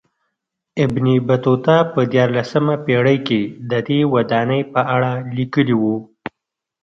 [0.83, 5.83] ابن بطوطه په دیارلسمه پېړۍ کې ددې ودانۍ په اړه لیکلي و.